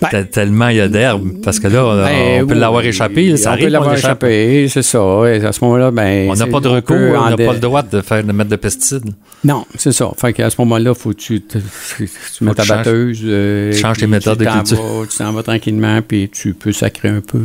[0.00, 1.40] Ben, tellement il y a d'herbe.
[1.42, 3.36] Parce que là, on, ben, peut l'avoir échappé.
[3.36, 4.98] Ça on peut l'avoir échappé, c'est ça.
[4.98, 8.00] à ce moment-là, ben, on n'a pas de recours, on n'a pas le droit de,
[8.00, 9.10] faire, de mettre de pesticides.
[9.44, 10.10] Non, c'est ça.
[10.18, 13.20] Fait qu'à ce moment-là, il faut que tu, tu mets ta batteuse.
[13.24, 15.06] Euh, tu changes tes méthodes de culture.
[15.10, 17.40] tu t'en vas tranquillement, puis tu peux sacrer un peu.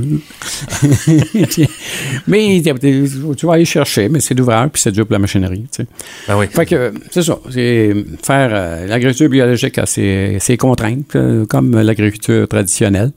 [2.27, 5.65] mais tu vas aller chercher, mais c'est d'ouvrage, puis c'est dur pour la machinerie.
[5.71, 5.87] Tu sais.
[6.27, 6.47] Ben oui.
[6.47, 7.37] Fait que c'est ça.
[7.49, 13.11] C'est faire euh, l'agriculture biologique a ses, ses contraintes, euh, comme l'agriculture traditionnelle.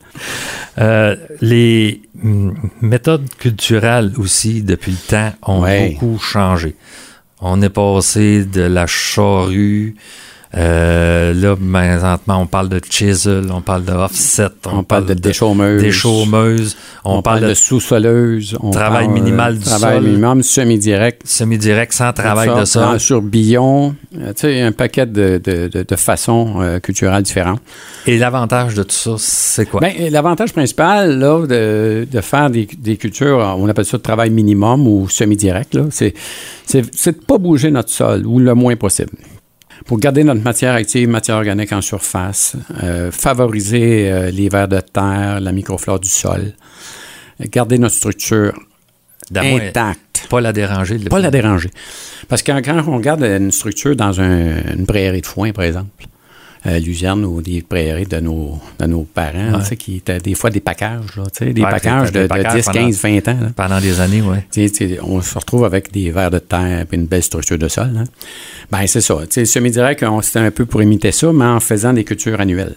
[0.79, 2.03] Euh, les
[2.81, 6.75] méthodes culturelles aussi, depuis le temps, ont beaucoup changé.
[7.41, 9.97] On est passé de la charrue
[10.55, 16.77] euh, là, présentement, on parle de chisel, on parle de offset, on, parle, de déchaumeuse,
[17.05, 23.01] on, parle, de sous-soleuse, travail minimal du travail minimum semi-direct, semi-direct sans travail de sol,
[23.01, 27.61] sur billon, euh, tu sais, un paquet de, de, de, façons euh, culturelles différentes.
[28.07, 29.81] Et l'avantage de tout ça, c'est quoi?
[29.81, 34.29] Ben, l'avantage principal là de, de faire des, des, cultures, on appelle ça de travail
[34.29, 36.13] minimum ou semi-direct là, c'est
[36.67, 39.13] c'est de pas bouger notre sol ou le moins possible
[39.87, 44.81] pour garder notre matière active, matière organique en surface, euh, favoriser euh, les vers de
[44.81, 46.53] terre, la microflore du sol,
[47.41, 48.53] garder notre structure
[49.35, 50.27] intacte.
[50.29, 50.99] Pas la déranger.
[50.99, 51.71] Pas la déranger.
[52.29, 55.91] Parce que quand, on regarde une structure dans une prairie de foin, par exemple,
[56.67, 60.61] euh, luzerne ou des prairies de nos, de nos parents, qui étaient des fois des
[60.61, 63.39] packages, là, des packages de, 10, 15, 20 ans.
[63.57, 64.39] Pendant des années, oui.
[65.03, 67.91] On se retrouve avec des vers de terre et une belle structure de sol.
[67.97, 68.05] Hein.
[68.71, 69.17] Ben, c'est ça.
[69.29, 72.77] Semi-direct, c'était un peu pour imiter ça, mais en faisant des cultures annuelles.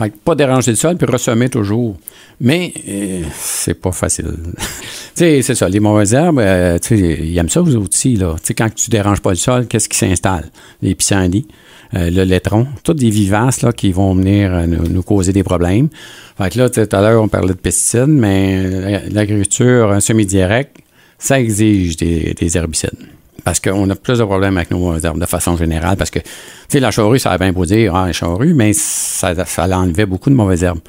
[0.00, 1.94] Fait pas déranger le sol, puis ressemer toujours.
[2.40, 4.34] Mais euh, c'est pas facile.
[5.14, 5.68] c'est ça.
[5.68, 8.16] Les mauvaises herbes, euh, ils aiment ça, vous aussi.
[8.16, 8.36] Là.
[8.56, 10.50] quand tu déranges pas le sol, qu'est-ce qui s'installe?
[10.80, 11.46] Les pissenlits,
[11.92, 15.90] euh, le laitron, toutes des vivaces là, qui vont venir nous, causer des problèmes.
[16.38, 20.78] Fait que là, tout à l'heure, on parlait de pesticides, mais l'agriculture semi-directe,
[21.18, 22.96] ça exige des herbicides
[23.44, 26.26] parce qu'on a plus de problèmes avec nos herbes de façon générale, parce que, tu
[26.68, 30.06] sais, la charrue, ça a bien beau dire, ah, la charrue, mais ça, ça enlevait
[30.06, 30.80] beaucoup de mauvaises herbes.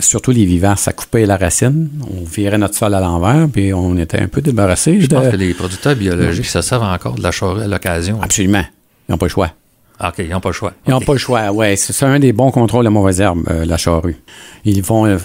[0.00, 3.96] surtout les vivaces, ça coupait la racine, on virait notre sol à l'envers, puis on
[3.96, 5.00] était un peu débarrassé.
[5.00, 8.20] Je pense que les producteurs biologiques ça servent encore de la charrue à l'occasion.
[8.22, 8.64] Absolument.
[9.08, 9.50] Ils n'ont pas le choix.
[10.02, 10.72] Ah, OK, ils n'ont pas le choix.
[10.86, 11.76] Ils n'ont pas le choix, oui.
[11.76, 14.16] C'est un des bons contrôles de mauvaises herbes, euh, la charrue.
[14.64, 15.18] Ils vont euh,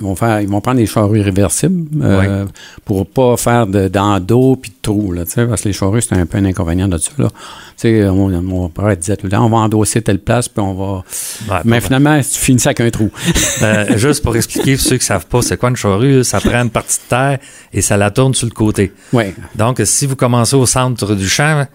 [0.00, 2.46] ils vont, faire, ils vont prendre des charrues réversibles euh,
[2.84, 6.38] pour pas faire d'endos puis de trous, là, parce que les charrues, c'est un peu
[6.38, 7.10] un inconvénient de ça.
[7.18, 7.28] Là.
[7.84, 11.04] On, mon père disait tout le temps, on va endosser telle place, puis on va...
[11.64, 13.10] Mais finalement, tu finis avec un trou.
[13.60, 16.24] Ben, juste pour expliquer ceux qui ne savent pas, c'est quoi une charrue?
[16.24, 17.38] Ça prend une partie de terre
[17.72, 18.92] et ça la tourne sur le côté.
[19.12, 19.24] Oui.
[19.54, 21.66] Donc, si vous commencez au centre du champ...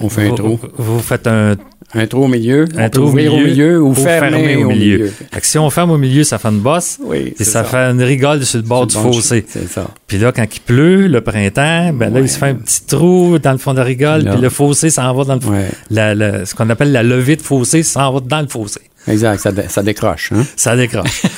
[0.00, 0.58] On fait un trou.
[0.76, 1.56] Vous faites un
[1.92, 2.66] un trou au milieu.
[2.76, 5.10] Un trou au milieu, au milieu ou, fermer, au, milieu.
[5.42, 6.98] si on ferme au milieu, ça fait une bosse.
[7.02, 9.44] Oui, et ça, fait une rigole sur le bord du fossé.
[9.48, 9.88] C'est ça.
[10.06, 13.38] Puis là, quand il pleut, le printemps, ben là, il se fait un petit trou
[13.38, 16.44] dans le fond de la rigole, puis le fossé s'en va dans le ouais.
[16.46, 18.80] Ce qu'on appelle la levée de fossé s'en va dans le fossé.
[19.08, 20.30] Exact, ça, décroche.
[20.32, 20.44] Hein?
[20.56, 21.22] Ça décroche.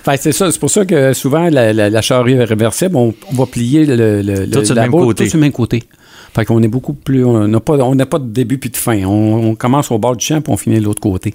[0.00, 0.50] Enfin, c'est ça.
[0.50, 4.64] C'est pour ça que souvent, la, la, charrue réversible, on, va plier le, le, tout,
[4.64, 5.24] sur le même côté.
[5.24, 5.84] tout sur le même côté.
[6.34, 7.24] Fait qu'on est beaucoup plus.
[7.24, 9.04] On n'a pas, on pas de début puis de fin.
[9.04, 11.34] On, commence au bord du champ puis on finit de l'autre côté.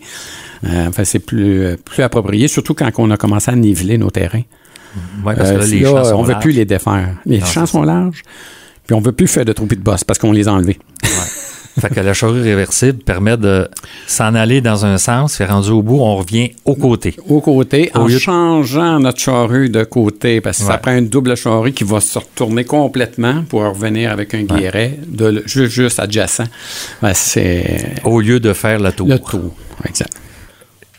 [0.64, 4.44] Euh, c'est plus, plus approprié, surtout quand on a commencé à niveler nos terrains.
[5.24, 7.10] Oui, parce que là, euh, les champs sont On ne veut plus les défaire.
[7.26, 8.24] Les champs sont larges,
[8.86, 10.80] puis on ne veut plus faire de trous de bosse parce qu'on les a enlevés.
[11.80, 13.68] Fait que la charrue réversible permet de
[14.08, 17.16] s'en aller dans un sens, et rendu au bout, on revient au côté.
[17.28, 21.74] Au côté, en changeant notre charrue de côté, parce que ça prend une double charrue
[21.74, 26.48] qui va se retourner complètement pour revenir avec un guéret de, juste, juste adjacent.
[27.14, 27.96] c'est...
[28.04, 29.08] Au lieu de faire le tour.
[29.08, 29.54] Le tour,
[29.88, 30.14] exact.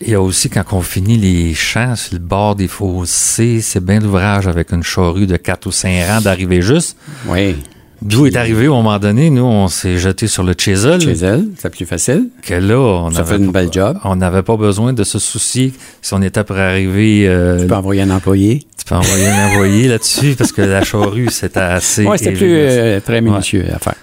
[0.00, 3.84] Il y a aussi, quand on finit les champs sur le bord des fossés, c'est
[3.84, 6.96] bien l'ouvrage avec une charrue de 4 ou 5 rangs d'arriver juste.
[7.26, 7.56] Oui.
[8.00, 11.00] D'où est arrivé, au moment donné, nous, on s'est jeté sur le chisel.
[11.00, 12.28] Chisel, c'est plus facile.
[12.42, 13.98] Que là, on Ça fait une belle job.
[14.04, 17.26] On n'avait pas besoin de se soucier si on était pour arriver.
[17.26, 18.66] Euh, tu peux envoyer un employé.
[18.78, 22.06] Tu peux envoyer un employé là-dessus parce que la charrue, c'était assez.
[22.06, 23.96] Oui, c'était plus euh, très minutieux à faire.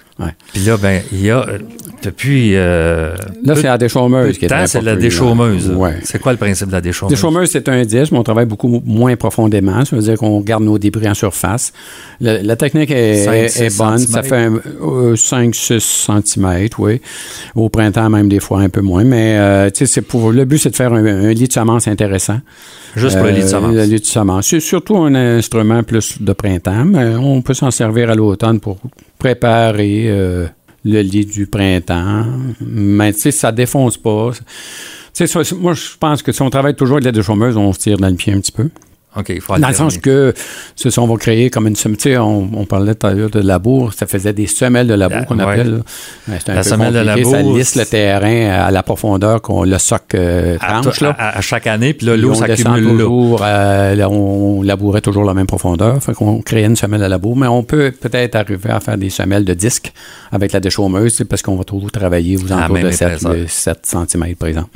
[0.52, 1.58] Puis là, ben, il y a euh,
[2.02, 2.52] depuis.
[2.54, 5.72] Euh, là, c'est la déchaumeuse qui est C'est la déchaumeuse.
[6.04, 7.14] C'est quoi le principe de la déchaumeuse?
[7.14, 9.84] Déchaumeuse, c'est un disque, mais on travaille beaucoup moins profondément.
[9.84, 11.72] Ça veut dire qu'on garde nos débris en surface.
[12.20, 13.98] la technique est, bonne.
[13.98, 17.00] Ça fait 5-6 cm, oui.
[17.54, 19.04] Au printemps, même des fois un peu moins.
[19.04, 22.40] Mais euh, c'est pour, le but, c'est de faire un, lit de semence intéressant.
[22.96, 23.74] Juste pour le lit de semence.
[23.74, 24.46] Le lit de semence.
[24.46, 28.78] C'est surtout un instrument plus de printemps, mais on peut s'en servir à l'automne pour
[29.18, 30.46] préparer euh,
[30.84, 32.26] le lit du printemps.
[32.60, 34.30] Mais tu sais, ça défonce pas.
[35.14, 37.72] Tu sais, moi, je pense que si on travaille toujours avec l'aide de chômeuse, on
[37.72, 38.68] se tire dans le pied un petit peu.
[39.16, 40.34] OK, il faut Dans le sens que,
[40.74, 42.18] c'est ça, on va créer comme une semelle.
[42.18, 43.94] On, on parlait tout à l'heure de labour.
[43.94, 45.82] Ça faisait des semelles de labour qu'on appelle.
[46.26, 47.32] C'est un la peu semelle de labour.
[47.32, 51.02] Ça lisse le terrain à la profondeur qu'on le soc euh, tranche.
[51.02, 53.40] À, à, chaque année, puis là, l'eau s'accumule toujours.
[53.42, 56.02] Euh, on labourait toujours la même profondeur.
[56.02, 57.36] Fait qu'on créait une semelle de labour.
[57.36, 59.92] Mais on peut peut-être arriver à faire des semelles de disque
[60.32, 64.48] avec la déchaumeuse, parce qu'on va toujours travailler aux alentours de 7, 7, cm, par
[64.48, 64.70] exemple.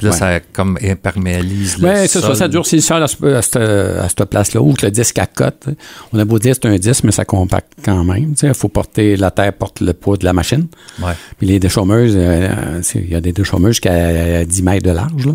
[0.00, 2.34] là, ça comme imperméalise le Oui, c'est ça.
[2.34, 3.42] Ça durcit le sol à, à,
[3.80, 5.68] à cette place-là, où le disque à cote.
[6.12, 8.34] On a beau dire c'est un disque, mais ça compacte quand même.
[8.42, 10.66] Il faut porter, la terre porte le poids de la machine.
[11.38, 15.28] Puis les déchaumeuses, euh, il y a des déchaumeuses jusqu'à 10 mètres de large.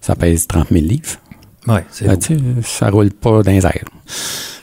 [0.00, 1.18] Ça pèse 30 000 livres.
[1.68, 2.18] Ouais, c'est ben,
[2.62, 3.84] Ça roule pas dans les airs.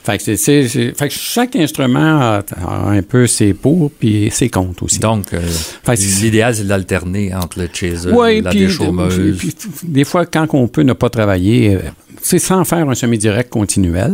[0.06, 4.84] Fait que, c'est, fait que chaque instrument a, un peu ses pour puis ses contre
[4.84, 5.00] aussi.
[5.00, 5.40] Donc, euh,
[6.22, 9.36] l'idéal, c'est d'alterner entre le chaser et la déchaumeuse.
[9.36, 11.76] Puis, des fois, quand on peut ne pas travailler,
[12.22, 14.12] c'est euh, sans faire un semi-direct continuel,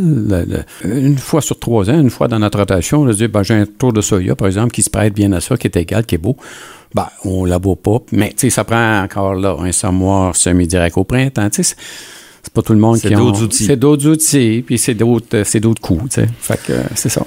[0.82, 3.54] une fois sur trois ans, une fois dans notre rotation, on se dit, ben, j'ai
[3.54, 6.06] un tour de soya, par exemple, qui se prête bien à ça, qui est égal,
[6.06, 6.38] qui est beau.
[6.94, 11.50] Ben, on laboure pas, mais ça prend encore là un semoir semi-direct au printemps.
[12.42, 13.10] C'est pas tout le monde qui a.
[13.10, 13.64] C'est d'autres outils.
[13.64, 16.28] C'est d'autres outils, puis c'est d'autres, euh, c'est d'autres coups, tu sais.
[16.40, 17.24] Fait que euh, c'est ça.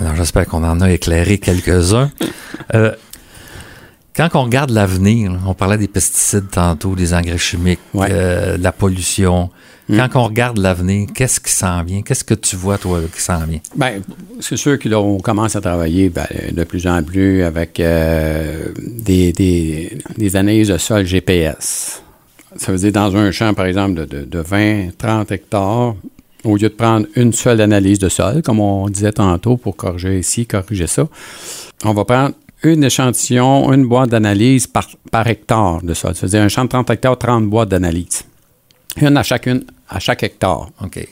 [0.00, 2.10] Alors, j'espère qu'on en a éclairé quelques-uns.
[2.74, 2.92] euh,
[4.16, 8.72] Quand on regarde l'avenir, on parlait des pesticides tantôt, des engrais chimiques, euh, de la
[8.72, 9.50] pollution.
[9.88, 9.96] Hmm.
[9.96, 12.02] Quand on regarde l'avenir, qu'est-ce qui s'en vient?
[12.02, 13.60] Qu'est-ce que tu vois, toi, qui s'en vient?
[13.76, 14.00] Bien,
[14.40, 20.36] c'est sûr qu'on commence à travailler ben, de plus en plus avec euh, des, des,
[20.36, 22.02] analyses de sol GPS.
[22.56, 25.94] Ça veut dire dans un champ, par exemple, de, de 20, 30 hectares,
[26.44, 30.18] au lieu de prendre une seule analyse de sol, comme on disait tantôt, pour corriger
[30.18, 31.06] ici, corriger ça,
[31.84, 36.14] on va prendre une échantillon, une boîte d'analyse par, par hectare de sol.
[36.14, 38.22] C'est-à-dire un champ de 30 hectares, 30 boîtes d'analyse.
[39.00, 40.68] Une à chacune, à chaque hectare.
[40.82, 41.06] OK?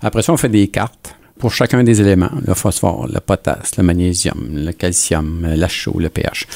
[0.00, 3.82] Après ça, on fait des cartes pour chacun des éléments, le phosphore, le potasse, le
[3.82, 6.46] magnésium, le calcium, la chaux, le pH.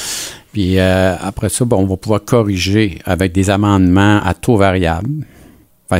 [0.52, 5.26] Puis euh, après ça, on va pouvoir corriger avec des amendements à taux variable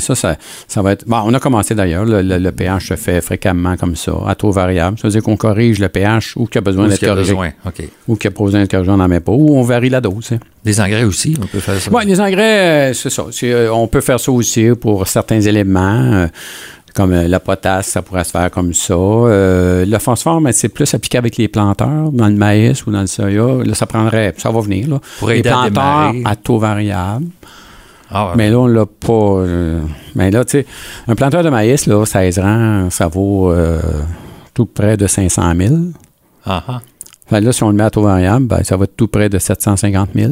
[0.01, 0.37] ça,
[0.69, 1.07] ça, va être.
[1.07, 2.05] Bon, on a commencé d'ailleurs.
[2.05, 4.99] Le, pH se fait fréquemment comme ça, à taux variable.
[4.99, 7.33] Ça veut dire qu'on corrige le pH ou qu'il y a besoin d'être corrigé.
[7.33, 7.53] Besoin.
[8.09, 9.33] Ou qu'il a besoin d'être corrigé, on n'en met pas.
[9.33, 10.31] Ou on varie la dose.
[10.65, 11.91] Les engrais aussi, on peut faire ça.
[11.93, 13.27] Oui, les engrais, euh, c'est ça.
[13.45, 16.29] Euh, on peut faire ça aussi pour certains éléments.
[16.97, 18.95] Euh, comme la potasse, ça pourrait se faire comme ça.
[18.95, 23.07] le phosphore, mais c'est plus appliqué avec les planteurs, dans le maïs ou dans le
[23.07, 23.65] soya.
[23.65, 24.89] Là, ça prendrait, ça va venir.
[24.89, 25.01] Là.
[25.19, 27.27] Pour les planteurs à taux variable.
[28.11, 29.13] Ah mais là, on l'a pas.
[29.13, 29.81] Euh,
[30.15, 30.67] mais là, tu sais,
[31.09, 33.81] un planteur de maïs, là, 16 rangs, ça vaut euh,
[34.55, 35.75] tout près de 500 000.
[36.45, 37.41] Ah, ah.
[37.41, 39.39] là, si on le met à taux variable, ben, ça va être tout près de
[39.39, 40.31] 750 000.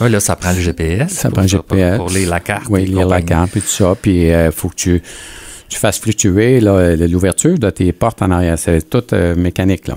[0.00, 1.12] Oui, là, ça prend le GPS.
[1.12, 1.98] Ça prend le GPS.
[1.98, 2.66] Pour, lire la carte.
[2.70, 3.94] Oui, lire la carte et tout ça.
[4.00, 5.02] Puis, il euh, faut que tu,
[5.72, 8.58] tu fasses fluctuer l'ouverture de tes portes en arrière.
[8.58, 9.04] C'est tout
[9.36, 9.96] mécanique, là.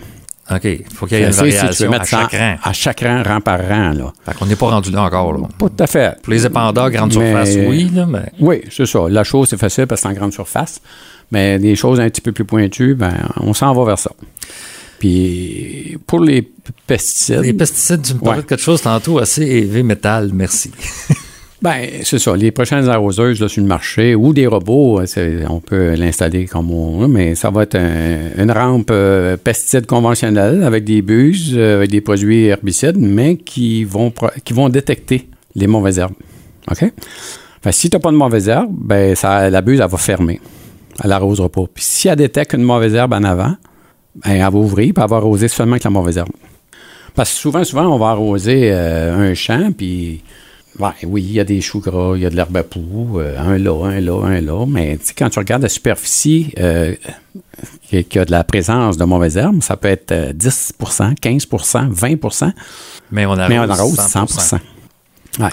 [0.52, 0.64] OK.
[0.64, 2.56] Il faut qu'il y ait une variation à chaque rang.
[2.62, 3.94] À chaque rang, rang par rang.
[3.94, 4.14] Là.
[4.26, 5.34] Fait qu'on n'est pas rendu là encore.
[5.34, 5.48] Là.
[5.58, 6.22] Pas tout à fait.
[6.22, 7.90] Pour les épandeurs, grande surface, oui.
[7.94, 8.32] Là, mais...
[8.40, 9.10] Oui, c'est ça.
[9.10, 10.82] La chose, c'est facile parce que c'est en grande surface.
[11.32, 14.12] Mais des choses un petit peu plus pointues, ben, on s'en va vers ça.
[15.00, 16.48] Puis pour les
[16.86, 17.42] pesticides.
[17.42, 20.72] Les pesticides, tu me parlais de quelque chose tantôt assez élevé métal, merci.
[21.66, 22.36] Ben, c'est ça.
[22.36, 26.70] Les prochaines arroseuses là, sur le marché ou des robots, euh, on peut l'installer comme
[26.70, 31.90] on mais ça va être une rampe euh, pesticide conventionnelle avec des buses, euh, avec
[31.90, 36.14] des produits herbicides, mais qui vont, qui vont détecter les mauvaises herbes.
[36.70, 36.86] OK?
[37.72, 40.40] si tu n'as pas de mauvaises herbes, ben, ça, la buse, elle va fermer.
[41.04, 41.64] Elle n'arrosera pas.
[41.74, 43.56] Puis si elle détecte une mauvaise herbe en avant,
[44.24, 46.30] ben, elle va ouvrir et elle va arroser seulement avec la mauvaise herbe.
[47.16, 50.22] Parce que souvent, souvent, on va arroser un champ, puis
[50.80, 53.38] oui, il y a des choux gras, il y a de l'herbe à poux, euh,
[53.40, 54.66] un là, un là, un là.
[54.68, 56.96] Mais quand tu regardes la superficie euh,
[57.90, 62.54] qui, a de la présence de mauvaises herbes, ça peut être 10% 15% 20
[63.12, 64.58] Mais on arrose, mais on arrose 100, 100
[65.40, 65.50] Ouais.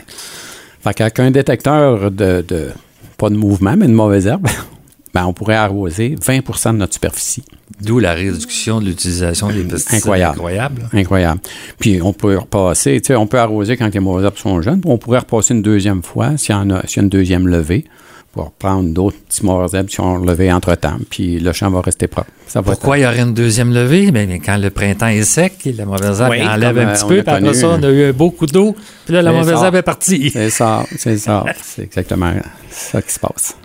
[0.82, 2.70] Fait qu'avec un détecteur de, de,
[3.16, 4.48] pas de mouvement, mais de mauvaises herbes,
[5.14, 7.44] ben, on pourrait arroser 20% de notre superficie.
[7.82, 9.98] D'où la réduction de l'utilisation des pesticides.
[9.98, 10.34] Incroyable.
[10.36, 10.88] Incroyable.
[10.92, 11.40] Incroyable.
[11.78, 14.80] Puis on peut repasser, tu sais, on peut arroser quand les mauvaises herbes sont jeunes,
[14.80, 17.08] puis on pourrait repasser une deuxième fois s'il y, en a, s'il y a une
[17.08, 17.84] deuxième levée
[18.32, 22.06] pour prendre d'autres petits mauvaises herbes qui sont levées entre-temps, puis le champ va rester
[22.06, 22.30] propre.
[22.64, 24.10] Pourquoi il y aurait une deuxième levée?
[24.10, 27.54] Bien, quand le printemps est sec, la mauvaise herbe enlève un petit peu, puis après
[27.54, 30.30] ça, on a eu un beau coup d'eau, puis là, la mauvaise herbe est partie.
[30.30, 31.44] C'est ça, c'est ça.
[31.62, 32.32] c'est exactement
[32.70, 33.56] ça qui se passe.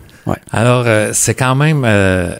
[0.51, 1.83] Alors, euh, c'est quand même.
[1.85, 2.35] Euh,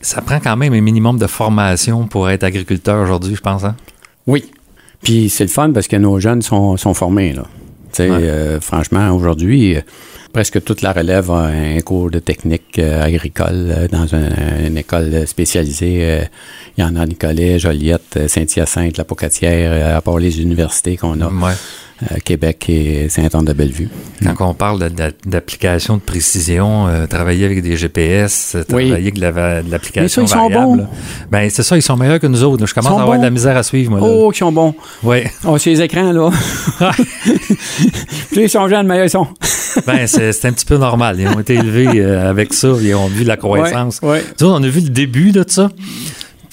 [0.00, 3.64] ça prend quand même un minimum de formation pour être agriculteur aujourd'hui, je pense.
[3.64, 3.76] Hein?
[4.26, 4.44] Oui.
[5.02, 7.32] Puis c'est le fun parce que nos jeunes sont, formés.
[7.32, 7.44] Là.
[8.00, 9.76] Euh, franchement, aujourd'hui,
[10.32, 16.24] presque toute la relève a un cours de technique agricole dans une école spécialisée.
[16.76, 21.20] il y en a à Nicolet, Joliette, Saint-Hyacinthe, La Pocatière, à part les universités qu'on
[21.20, 21.30] a.
[22.02, 23.88] Euh, Québec et Saint-Anne-de-Bellevue.
[24.36, 24.90] Quand on parle
[25.24, 30.86] d'application de, précision, euh, travailler avec des GPS, euh, travailler avec de l'application sont bons.
[31.30, 32.66] Ben, c'est ça, ils sont meilleurs que nous autres.
[32.66, 34.00] Je commence à avoir de la misère à suivre, moi.
[34.00, 34.06] Là.
[34.06, 34.74] Oh, ils sont bons.
[35.02, 35.20] Oui.
[35.46, 36.30] Oh, sur les écrans, là.
[38.30, 39.28] Plus ils sont jeunes, meilleurs ils sont.
[39.86, 41.16] ben, c'est un petit peu normal.
[41.18, 42.68] Ils ont été élevés avec ça.
[42.78, 44.00] Ils ont vu la croissance.
[44.02, 45.70] Ouais, On a vu le début de ça.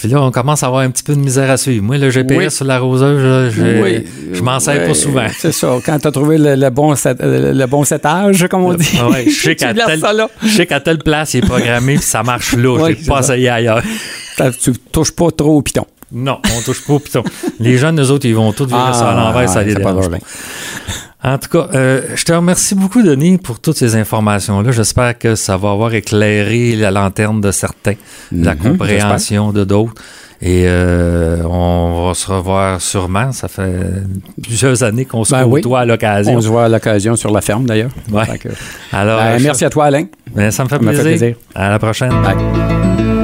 [0.03, 1.81] Puis là, on commence à avoir un petit peu de misère à suivre.
[1.81, 4.01] Moi, le GPS sur l'arroseur, je,
[4.33, 5.27] je m'en sers pas souvent.
[5.39, 5.77] C'est ça.
[5.85, 8.99] Quand tu as trouvé le, bon set, le, bon setage, comme on dit.
[9.09, 12.89] Ouais, je sais qu'à telle, telle place, il est programmé, puis ça marche là.
[12.89, 13.81] Je pas essayé ailleurs.
[14.61, 15.85] Tu touches pas trop au piton.
[16.11, 17.23] Non, on touche pas au piton.
[17.61, 20.09] Les jeunes, nous autres, ils vont tous virer ça à l'envers, ça les dérange.
[21.23, 24.71] En tout cas, euh, je te remercie beaucoup, Denis, pour toutes ces informations-là.
[24.71, 27.95] J'espère que ça va avoir éclairé la lanterne de certains,
[28.31, 29.93] la mhm, compréhension de d'autres.
[30.41, 33.31] Et euh, on va se revoir sûrement.
[33.31, 33.71] Ça fait
[34.41, 36.33] plusieurs années qu'on se ben à l'occasion.
[36.35, 37.91] On se voit à l'occasion sur la ferme, d'ailleurs.
[38.11, 38.25] Ouais.
[38.91, 40.05] Alors, ben, merci à toi, Alain.
[40.35, 41.03] Ben, ça me fait, plaisir.
[41.03, 41.35] plaisir.
[41.55, 42.11] À la prochaine.
[42.21, 43.22] Bye.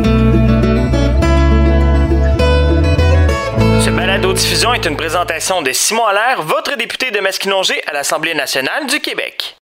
[4.74, 9.58] Est une présentation de Simon Allaire, votre député de Masquinongé à l'Assemblée nationale du Québec.